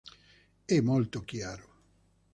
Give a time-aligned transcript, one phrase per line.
[0.65, 1.73] È molto chiaro.